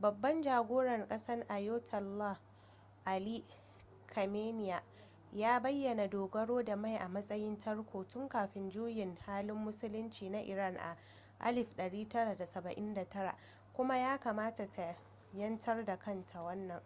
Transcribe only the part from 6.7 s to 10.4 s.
mai a matsayin tarko tun kafin juyin juya halin musulunci na